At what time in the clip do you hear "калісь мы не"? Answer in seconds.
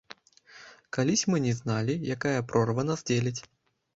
0.97-1.51